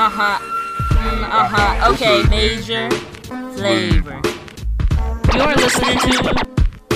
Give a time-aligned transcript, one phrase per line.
[0.00, 0.38] uh huh.
[0.96, 1.92] Mm, uh huh.
[1.92, 2.88] Okay, major
[3.52, 4.22] flavor.
[5.36, 6.12] You're listening to.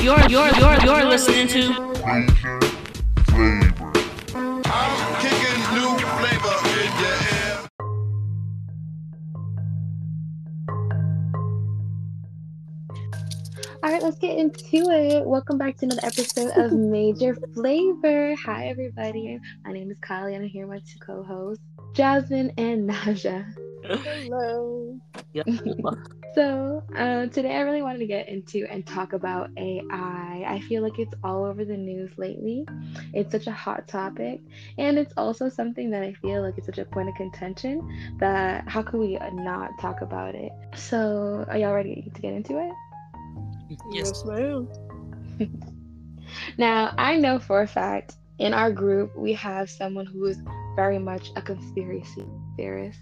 [0.01, 1.93] You're you're you're you're listening to.
[2.01, 2.61] Major
[3.29, 3.94] flavor.
[14.05, 15.25] Let's get into it.
[15.25, 18.35] Welcome back to another episode of Major Flavor.
[18.45, 19.41] Hi, everybody.
[19.65, 23.47] My name is Kylie, and I'm here with my two co-hosts, Jasmine and Naja.
[23.83, 25.01] Hello.
[25.33, 25.45] Yeah.
[26.35, 30.45] So uh, today, I really wanted to get into and talk about AI.
[30.47, 32.67] I feel like it's all over the news lately.
[33.15, 34.41] It's such a hot topic,
[34.77, 38.69] and it's also something that I feel like it's such a point of contention that
[38.69, 40.53] how could we not talk about it?
[40.75, 42.73] So, are y'all ready to get into it?
[43.91, 44.25] Yes.
[44.25, 44.69] ma'am.
[46.59, 50.39] Now, I know for a fact in our group we have someone who is
[50.75, 52.25] very much a conspiracy
[52.57, 52.99] theorist.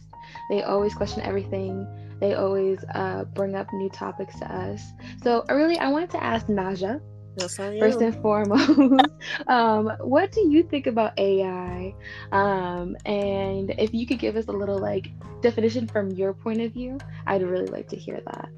[0.50, 1.86] They always question everything.
[2.20, 4.82] They always uh, bring up new topics to us.
[5.22, 7.00] So, I really, I wanted to ask Naja
[7.36, 7.78] Yes, I am.
[7.78, 9.10] first and foremost,
[9.46, 11.94] um, what do you think about AI?
[12.30, 15.10] Um, and if you could give us a little like
[15.40, 18.48] definition from your point of view, I'd really like to hear that.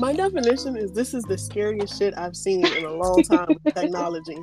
[0.00, 3.74] My definition is this is the scariest shit I've seen in a long time with
[3.74, 4.38] technology.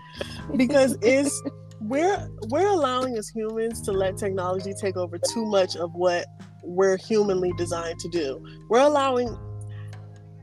[0.55, 1.41] Because it's
[1.79, 6.25] we're we're allowing as humans to let technology take over too much of what
[6.63, 8.45] we're humanly designed to do.
[8.69, 9.37] We're allowing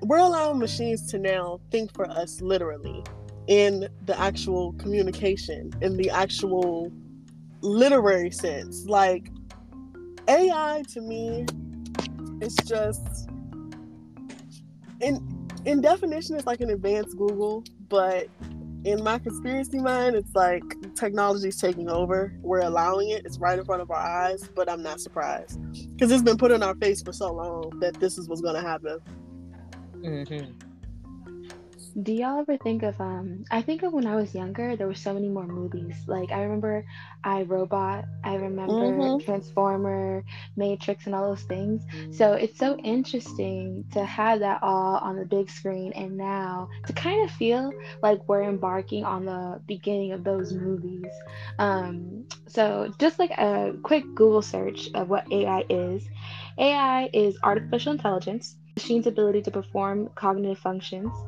[0.02, 3.02] we're allowing machines to now think for us literally
[3.48, 6.92] in the actual communication, in the actual
[7.60, 8.84] literary sense.
[8.86, 9.30] Like
[10.28, 11.46] AI to me
[12.40, 13.28] it's just
[15.00, 18.28] in in definition it's like an advanced google but
[18.84, 20.62] in my conspiracy mind it's like
[20.94, 22.32] technology's taking over.
[22.40, 23.26] We're allowing it.
[23.26, 25.60] It's right in front of our eyes but i'm not surprised.
[25.92, 28.54] Because it's been put in our face for so long that this is what's going
[28.54, 28.98] to happen.
[29.96, 30.67] Mm-hmm.
[31.96, 34.94] Do y'all ever think of um I think of when I was younger there were
[34.94, 36.00] so many more movies.
[36.06, 36.84] Like I remember
[37.24, 39.20] I Robot, I remember Mhm.
[39.20, 40.24] Transformer,
[40.56, 41.84] Matrix and all those things.
[42.10, 46.92] So it's so interesting to have that all on the big screen and now to
[46.92, 51.12] kind of feel like we're embarking on the beginning of those movies.
[51.58, 56.08] Um so just like a quick Google search of what AI is.
[56.58, 61.24] AI is artificial intelligence, machine's ability to perform cognitive functions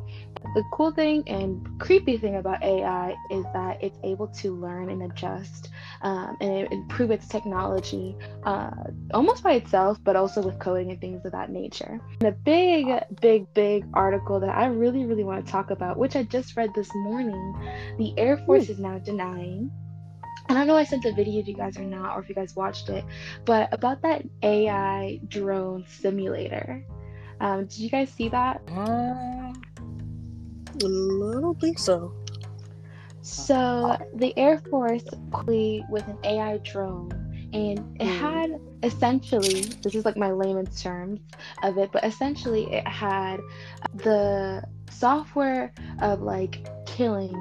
[0.55, 5.03] the cool thing and creepy thing about AI is that it's able to learn and
[5.03, 5.71] adjust
[6.03, 8.71] um, and improve its technology uh,
[9.15, 12.01] almost by itself, but also with coding and things of that nature.
[12.21, 12.87] And a big,
[13.21, 16.75] big, big article that I really, really want to talk about, which I just read
[16.75, 17.55] this morning,
[17.99, 19.71] the Air Force is now denying.
[20.49, 22.29] I don't know if I sent the video to you guys or not, or if
[22.29, 23.05] you guys watched it,
[23.45, 26.85] but about that AI drone simulator.
[27.41, 28.61] Um, did you guys see that?
[28.69, 29.53] Uh,
[30.77, 32.13] Mm, i don't think so
[33.23, 37.11] So the Air Force quickly with an AI drone,
[37.53, 38.07] and it Hmm.
[38.07, 38.51] had
[38.83, 41.21] essentially this is like my layman's terms
[41.63, 43.41] of it, but essentially it had
[43.95, 47.35] the software of like killing,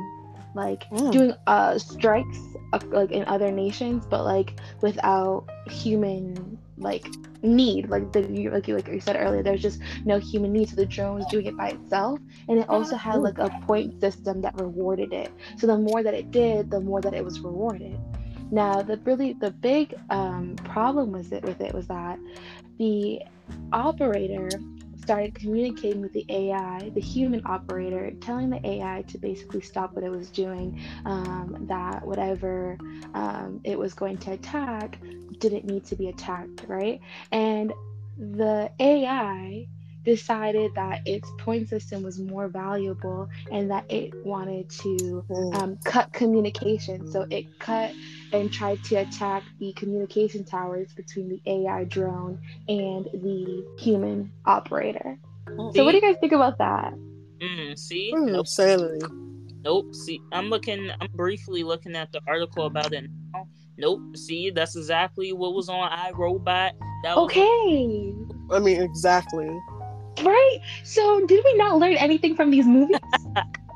[0.53, 1.11] like Mm.
[1.11, 2.39] doing uh strikes
[2.73, 7.07] uh, like in other nations, but like without human like
[7.41, 10.75] need like the like you like you said earlier there's just no human need so
[10.75, 14.41] the drone was doing it by itself and it also had like a point system
[14.41, 15.31] that rewarded it.
[15.57, 17.97] So the more that it did the more that it was rewarded.
[18.51, 22.19] Now the really the big um, problem was it with it was that
[22.77, 23.21] the
[23.71, 24.49] operator
[25.09, 30.03] started communicating with the AI, the human operator, telling the AI to basically stop what
[30.03, 32.77] it was doing, um, that whatever
[33.15, 34.99] um, it was going to attack
[35.39, 36.99] didn't need to be attacked, right?
[37.31, 37.73] And
[38.17, 39.67] the AI
[40.05, 45.55] decided that its point system was more valuable and that it wanted to Mm.
[45.55, 47.05] um, cut communication.
[47.07, 47.93] So it cut
[48.31, 55.17] and tried to attack the communication towers between the AI drone and the human operator.
[55.73, 56.93] So, what do you guys think about that?
[57.41, 58.11] mm, see?
[58.13, 58.45] Mm, Nope.
[58.45, 59.05] insanity
[59.65, 59.87] Nope.
[59.93, 60.89] See, I'm looking.
[60.99, 63.47] I'm briefly looking at the article about it now.
[63.79, 64.15] Nope.
[64.15, 66.73] See, that's exactly what was on I Robot.
[67.03, 68.13] That was Okay,
[68.51, 69.47] i mean exactly
[70.23, 70.59] right?
[70.83, 72.97] So, did we not learn anything from these movies?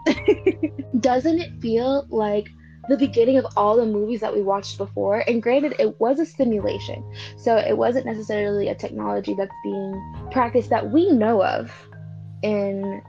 [1.00, 2.50] Doesn't it feel like
[2.90, 5.24] the beginning of all the movies that we watched before?
[5.28, 7.04] And granted, it was a simulation,
[7.38, 11.72] so it wasn't necessarily a technology that's being practiced that we know of
[12.42, 13.02] in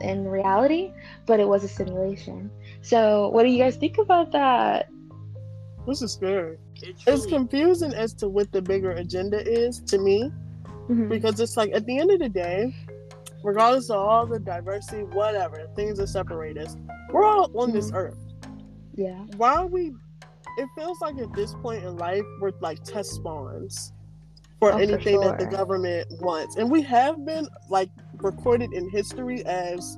[0.00, 0.92] in reality,
[1.26, 2.50] but it was a simulation.
[2.80, 4.88] So, what do you guys think about that?
[5.86, 10.30] This is scary It it's confusing as to what the bigger agenda is to me
[10.88, 11.08] Mhm.
[11.08, 12.74] because it's like at the end of the day,
[13.44, 16.76] regardless of all the diversity, whatever things that separate us,
[17.12, 17.96] we're all on this Mhm.
[17.96, 18.18] earth.
[18.94, 19.24] Yeah.
[19.36, 19.94] Why are we?
[20.58, 23.92] It feels like at this point in life, we're like test spawns
[24.58, 28.88] for Oh, for anything that the government wants, and we have been like recorded in
[28.90, 29.96] history as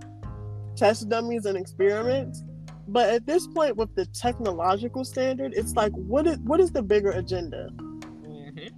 [0.76, 2.42] test dummies and experiments.
[2.86, 6.82] But at this point, with the technological standard, it's like, what is what is the
[6.82, 7.70] bigger agenda?
[7.78, 8.72] Mhm.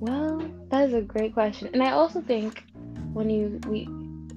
[0.00, 2.64] Well, that is a great question, and I also think
[3.12, 3.86] when you we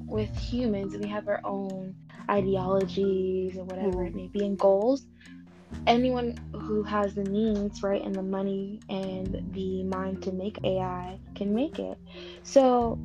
[0.06, 1.96] with humans we have our own
[2.30, 5.08] ideologies or whatever it may be and goals.
[5.88, 11.20] Anyone who has the means, right, and the money and the mind to make AI
[11.36, 11.98] can make it.
[12.44, 12.98] So,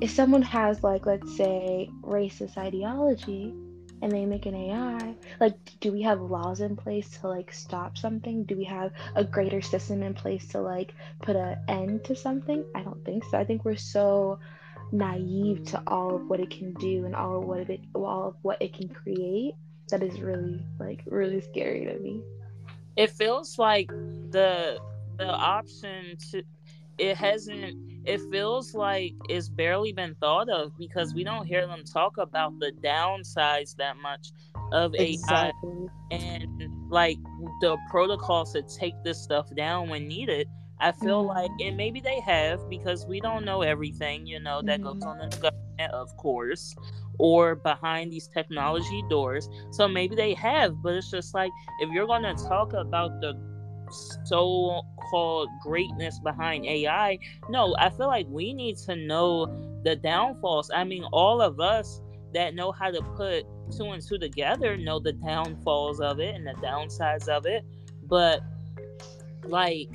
[0.00, 3.54] if someone has like, let's say, racist ideology,
[4.04, 7.96] and they make an AI, like, do we have laws in place to like stop
[7.96, 8.44] something?
[8.44, 12.62] Do we have a greater system in place to like put an end to something?
[12.74, 13.38] I don't think so.
[13.38, 14.38] I think we're so
[14.92, 18.36] naive to all of what it can do and all of what it all of
[18.42, 19.54] what it can create
[19.88, 22.22] that is really like really scary to me.
[22.96, 24.78] it feels like the
[25.16, 26.42] the option to
[26.98, 27.74] it hasn't
[28.04, 32.58] it feels like it's barely been thought of because we don't hear them talk about
[32.58, 34.30] the downsides that much
[34.72, 35.52] of AI
[36.10, 37.16] and like
[37.60, 40.46] the protocols to take this stuff down when needed.
[40.80, 41.28] I feel Mhm.
[41.28, 45.06] like and maybe they have because we don't know everything, you know, that goes Mhm.
[45.06, 46.74] on in the government, of course,
[47.18, 49.48] or behind these technology doors.
[49.70, 53.32] So maybe they have, but it's just like if you're gonna talk about the
[53.90, 59.46] so called greatness behind AI, no, I feel like we need to know
[59.84, 60.70] the downfalls.
[60.74, 62.00] I mean, all of us
[62.32, 66.46] that know how to put two and two together know the downfalls of it and
[66.46, 67.64] the downsides of it.
[68.02, 68.42] But
[69.44, 69.90] like,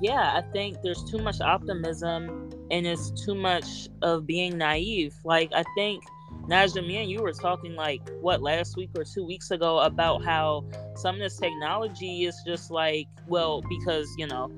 [0.00, 5.14] yeah, I think there's too much optimism and it's too much of being naive.
[5.24, 6.02] Like, I think
[6.48, 10.24] Naja, me and you were talking like what last week or two weeks ago about
[10.24, 14.50] how some of this technology is just like, well, because you know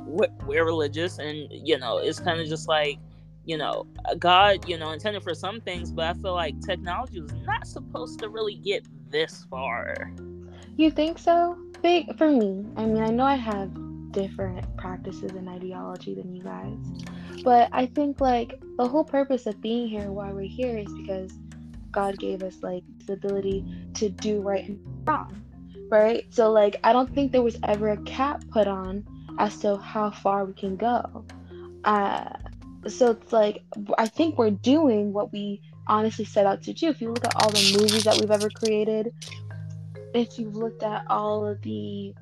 [0.00, 2.98] we're, we're religious and you know it's kind of just like
[3.44, 3.86] you know
[4.18, 8.18] God, you know, intended for some things, but I feel like technology was not supposed
[8.20, 10.12] to really get this far.
[10.76, 11.56] You think so?
[11.82, 12.64] Big for me.
[12.76, 13.70] I mean, I know I have
[14.12, 16.78] different practices and ideology than you guys,
[17.44, 21.30] but I think like the whole purpose of being here, why we're here, is because
[21.92, 23.64] God gave us like the ability
[23.94, 25.40] to do right and wrong,
[25.90, 26.26] right?
[26.30, 29.06] So like, I don't think there was ever a cap put on
[29.38, 31.24] as to how far we can go.
[31.84, 32.30] Uh,
[32.88, 33.62] so it's like
[33.98, 36.88] I think we're doing what we honestly set out to do.
[36.88, 39.12] If you look at all the movies that we've ever created,
[40.14, 42.14] if you've looked at all of the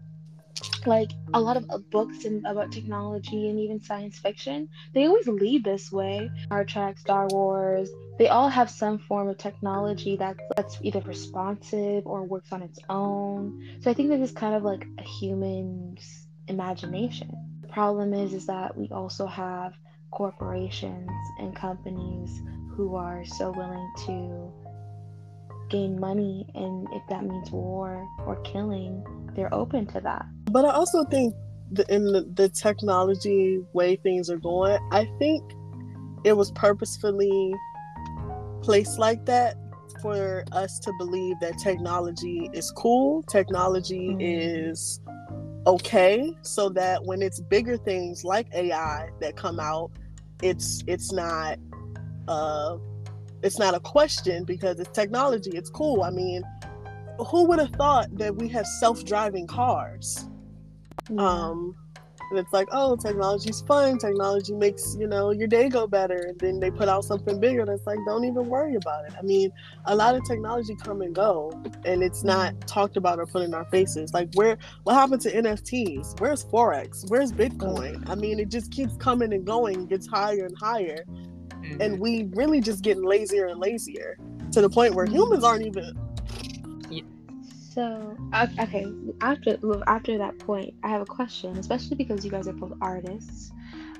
[0.86, 5.26] like a lot of uh, books and about technology and even science fiction, they always
[5.26, 6.30] lead this way.
[6.44, 12.06] Star Trek, Star Wars, they all have some form of technology that that's either responsive
[12.06, 13.78] or works on its own.
[13.82, 17.30] So I think this is kind of like a human's imagination.
[17.62, 19.74] The problem is is that we also have
[20.10, 22.42] corporations and companies
[22.76, 24.52] who are so willing to
[25.70, 29.02] gain money and if that means war or killing
[29.34, 31.34] they're open to that But I also think
[31.70, 35.42] the, in the, the technology way things are going, I think
[36.24, 37.54] it was purposefully
[38.60, 39.56] placed like that
[40.02, 44.16] for us to believe that technology is cool, technology Mm.
[44.20, 45.00] is
[45.66, 49.90] okay, so that when it's bigger things like AI that come out,
[50.42, 51.58] it's it's not
[52.28, 52.76] uh
[53.42, 56.02] it's not a question because it's technology, it's cool.
[56.02, 56.42] I mean,
[57.18, 60.28] who would have thought that we have self-driving cars?
[61.18, 61.74] Um
[62.32, 66.16] and it's like oh technology's fun technology makes you know your day go better.
[66.28, 69.12] And then they put out something bigger that's like don't even worry about it.
[69.18, 69.50] I mean
[69.84, 71.52] a lot of technology come and go
[71.84, 72.60] and it's not mm-hmm.
[72.60, 74.14] talked about or put in our faces.
[74.14, 77.08] Like where what happened to nfts where's forex?
[77.10, 77.58] Where's mm-hmm.
[77.58, 78.08] bitcoin?
[78.08, 81.04] I mean it just keeps coming and going gets higher and higher.
[81.62, 82.00] And mm-hmm.
[82.00, 84.16] we really just getting lazier and lazier
[84.52, 85.94] to the point where humans aren't even
[87.74, 88.16] so
[88.60, 88.86] okay
[89.20, 93.52] after after that point i have a question especially because you guys are both artists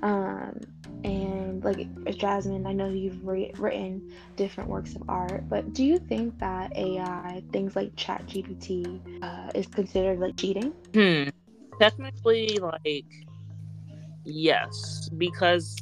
[0.02, 0.58] um
[1.04, 4.02] and like jasmine i know you've writ- written
[4.36, 9.50] different works of art but do you think that ai things like chat gpt uh,
[9.54, 11.28] is considered like cheating Hmm.
[11.80, 13.06] Technically, like,
[14.24, 15.76] yes, because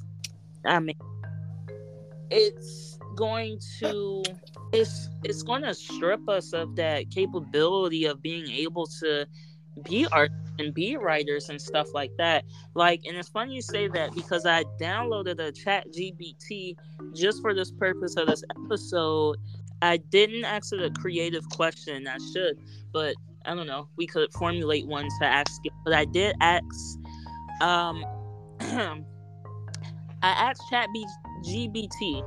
[0.65, 0.95] I mean,
[2.31, 4.23] it's going to
[4.73, 9.27] it's it's going to strip us of that capability of being able to
[9.85, 12.45] be art and be writers and stuff like that.
[12.75, 16.77] Like, and it's funny you say that because I downloaded a Chat GBT
[17.15, 19.37] just for this purpose of this episode.
[19.83, 22.07] I didn't ask it a creative question.
[22.07, 22.59] I should,
[22.93, 23.15] but
[23.47, 23.89] I don't know.
[23.97, 26.99] We could formulate one to ask it, but I did ask.
[27.63, 28.05] Um,
[30.23, 30.89] I asked Chat
[31.45, 32.23] GBT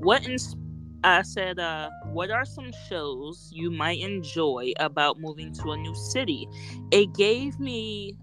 [0.00, 0.56] what ins-
[1.04, 5.94] I said, uh, what are some shows you might enjoy about moving to a new
[5.94, 6.48] city?
[6.90, 8.16] It gave me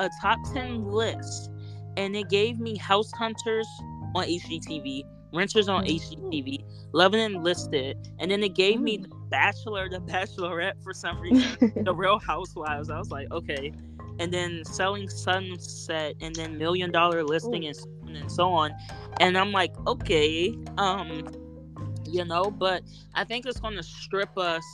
[0.00, 1.50] a top 10 list
[1.96, 3.68] and it gave me House Hunters
[4.14, 9.88] on HGTV, Renters on HGTV, Love and Listings, and then it gave me The Bachelor,
[9.88, 12.90] The Bachelorette for some reason, The Real Housewives.
[12.90, 13.72] I was like, okay.
[14.18, 18.72] And then Selling Sunset, and then Million Dollar Listing, and so on and so on.
[19.20, 21.26] And I'm like, okay, um,
[22.12, 22.82] you know, but
[23.14, 24.64] I think it's gonna strip us,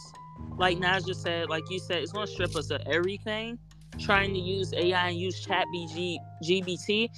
[0.56, 3.58] like Naz just said, like you said, it's gonna strip us of everything.
[3.98, 7.08] Trying to use AI and use Chat BG, GBT,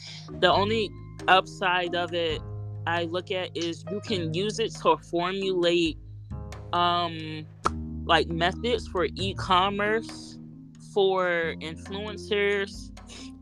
[0.41, 0.91] the only
[1.29, 2.41] upside of it
[2.87, 5.99] I look at is you can use it to formulate
[6.73, 7.47] um
[8.05, 10.39] like methods for e-commerce
[10.93, 12.91] for influencers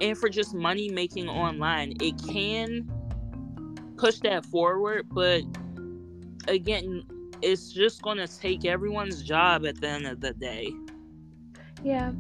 [0.01, 1.95] and for just money making online.
[2.01, 2.91] It can
[3.97, 5.43] push that forward, but
[6.49, 7.05] again,
[7.43, 10.73] it's just going to take everyone's job at the end of the day.
[11.83, 12.13] Yeah.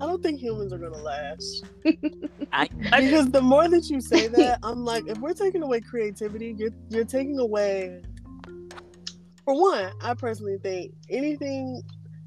[0.00, 1.64] I don't think humans are gonna last.
[2.52, 5.80] I, I because the more that you say that, I'm like, if we're taking away
[5.80, 8.02] creativity, you're you're taking away.
[9.44, 11.82] For one, I personally think anything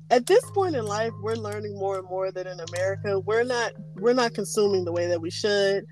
[0.10, 3.74] at this point in life, we're learning more and more that in America, we're not
[3.96, 5.86] we're not consuming the way that we should.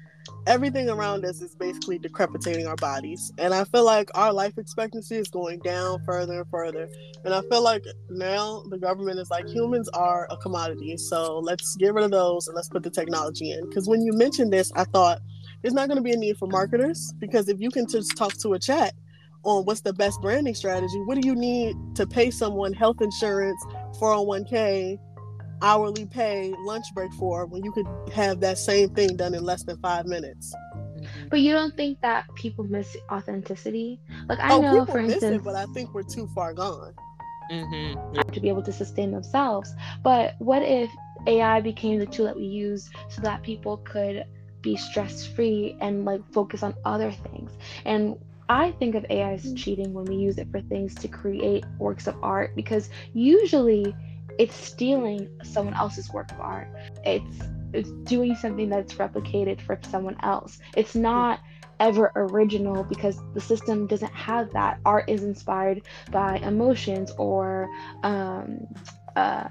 [0.47, 5.15] Everything around us is basically decrepitating our bodies, and I feel like our life expectancy
[5.15, 6.87] is going down further and further.
[7.23, 11.75] And I feel like now the government is like humans are a commodity, so let's
[11.77, 13.67] get rid of those and let's put the technology in.
[13.67, 15.19] Because when you mentioned this, I thought
[15.61, 18.33] there's not going to be a need for marketers because if you can just talk
[18.33, 18.93] to a chat
[19.43, 23.63] on what's the best branding strategy, what do you need to pay someone health insurance,
[23.99, 24.99] 401k,
[25.61, 29.63] hourly pay, lunch break for when you could have that same thing done in less
[29.63, 30.53] than five minutes?
[31.29, 33.99] But you don't think that people miss authenticity?
[34.27, 36.53] Like I oh, know, people for miss instance, it, but I think we're too far
[36.53, 36.93] gone.
[37.51, 38.33] Mhm.
[38.33, 39.73] to be able to sustain themselves.
[40.03, 40.89] But what if
[41.27, 44.25] AI became the tool that we use so that people could
[44.61, 47.51] be stress free and like focus on other things?
[47.85, 48.17] And
[48.49, 52.07] I think of AI as cheating when we use it for things to create works
[52.07, 53.95] of art because usually
[54.37, 56.67] it's stealing someone else's work of art.
[57.03, 57.39] It's
[57.73, 60.59] it's doing something that's replicated for someone else.
[60.77, 61.41] It's not
[61.79, 64.79] ever original because the system doesn't have that.
[64.85, 67.67] Art is inspired by emotions or
[68.03, 68.65] um,
[69.15, 69.47] uh,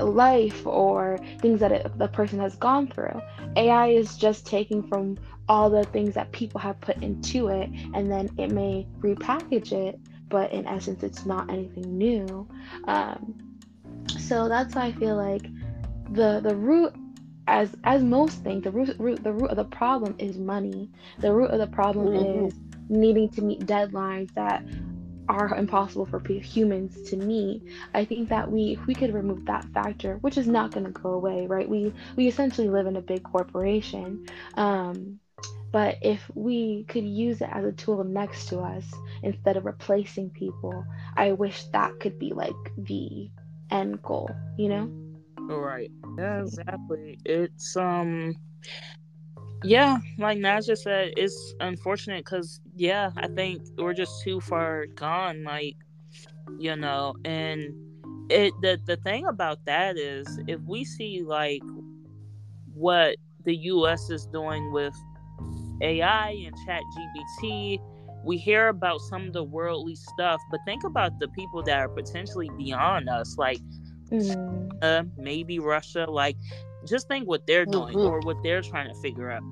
[0.00, 3.20] life or things that it, the person has gone through.
[3.56, 8.10] AI is just taking from all the things that people have put into it and
[8.10, 9.98] then it may repackage it,
[10.28, 12.48] but in essence, it's not anything new.
[12.86, 13.53] Um,
[14.28, 15.50] so that's why I feel like
[16.08, 16.92] the the root
[17.46, 20.90] as as most things the root, root the root of the problem is money.
[21.22, 22.14] The root of the problem Mhm.
[22.14, 24.64] is needing to meet deadlines that
[25.28, 27.62] are impossible for humans to meet.
[27.94, 30.92] I think that we if we could remove that factor which is not going to
[30.92, 31.68] go away right?
[31.68, 34.20] We we essentially live in a big corporation.
[34.56, 35.20] Um
[35.72, 40.30] but if we could use it as a tool next to us instead of replacing
[40.30, 43.30] people i wish that could be like the
[43.74, 44.88] end goal you know
[45.48, 45.90] Right.
[46.16, 47.18] Yeah, exactly.
[47.24, 48.34] It's um
[49.62, 55.42] yeah, like Naja said, it's unfortunate because yeah, I think we're just too far gone,
[55.42, 55.76] like,
[56.58, 57.74] you know, and
[58.30, 61.62] it the the thing about that is if we see like
[62.74, 64.94] what the US is doing with
[65.82, 66.82] AI and chat
[67.42, 67.78] GBT,
[68.24, 71.88] we hear about some of the worldly stuff, but think about the people that are
[71.88, 73.58] potentially beyond us, like
[74.10, 74.70] Mm.
[74.82, 76.06] uh, maybe Russia.
[76.08, 76.36] Like,
[76.86, 78.08] just think what they're doing Mhm.
[78.10, 79.42] or what they're trying to figure out.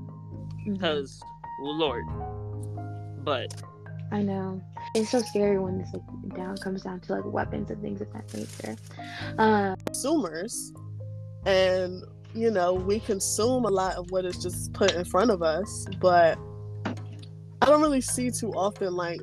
[0.67, 1.21] Because,
[1.63, 2.05] well, Lord.
[3.25, 3.63] But
[4.11, 4.61] I know.
[4.95, 8.13] It's so scary when this like down comes down to like weapons and things of
[8.13, 8.77] that nature.
[9.39, 10.73] Uh, consumers
[11.47, 15.43] and you know we consume a lot of what is just put in front of
[15.43, 16.39] us but
[17.63, 19.21] i don't really see too often like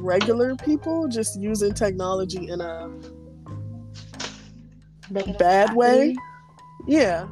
[0.00, 2.88] regular people just using technology in a
[5.10, 6.18] negative bad way capacity.
[6.86, 7.26] yeah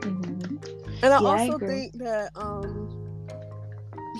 [0.00, 0.58] Mhm.
[1.02, 1.68] and i Yeah, also agree.
[1.68, 2.90] think that um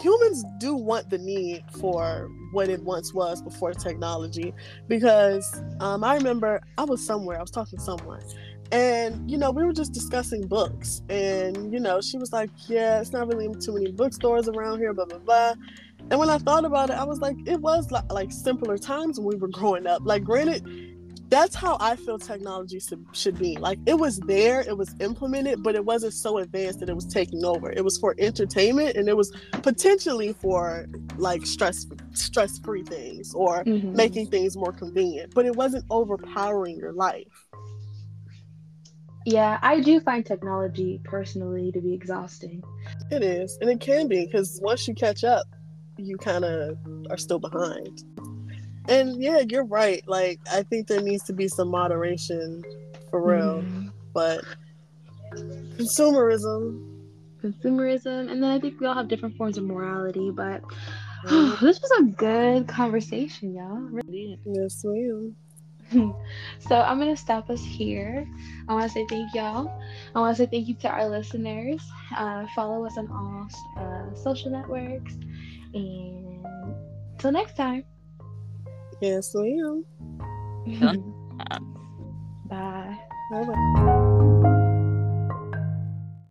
[0.00, 4.54] humans do want the need for what it once was before technology
[4.88, 8.20] because um, i remember i was somewhere i was talking to someone
[8.72, 13.00] And you know, we were just discussing books, and you know, she was like, "Yeah,
[13.00, 15.54] it's not really too many bookstores around here." Blah blah blah.
[16.10, 19.18] And when I thought about it, I was like, it was like, like simpler times
[19.18, 20.02] when we were growing up.
[20.04, 20.62] Like, granted,
[21.30, 23.56] that's how I feel technology should, should be.
[23.56, 27.06] Like, it was there, it was implemented, but it wasn't so advanced that it was
[27.06, 27.70] taking over.
[27.70, 30.86] It was for entertainment, and it was potentially for
[31.16, 33.94] like stress stress free things or Mhm.
[33.94, 35.32] making things more convenient.
[35.34, 37.46] But it wasn't overpowering your life.
[39.24, 42.62] Yeah, I do find technology personally to be exhausting.
[43.10, 45.44] It is, and it can be because once you catch up,
[45.96, 46.76] you kind of
[47.10, 48.02] are still behind.
[48.88, 50.02] And yeah, you're right.
[50.08, 52.64] Like I think there needs to be some moderation
[53.10, 53.92] for real, Mhm.
[54.12, 54.44] but
[55.76, 56.80] consumerism.
[57.42, 60.62] Consumerism, and then I think we all have different forms of morality, but
[61.60, 64.00] this was a good conversation, y'all.
[64.06, 64.38] Indeed.
[64.44, 65.36] Yes, ma'am.
[66.60, 68.26] So I'm gonna stop us here.
[68.68, 69.68] I want to say thank y'all.
[70.14, 71.82] I want to say thank you to our listeners.
[72.16, 75.14] Uh, follow us on all uh, social networks,
[75.74, 76.46] and
[77.18, 77.84] till next time.
[79.00, 79.84] Yes, ma'am.
[80.78, 81.14] Done.
[82.48, 82.98] Bye.
[83.30, 84.58] Bye bye.